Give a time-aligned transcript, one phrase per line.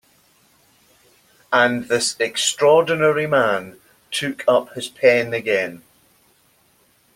[1.53, 3.77] And this extraordinary man
[4.09, 5.83] took up his pen again.